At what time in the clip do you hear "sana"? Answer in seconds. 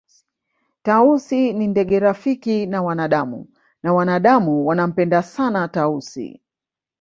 5.23-5.67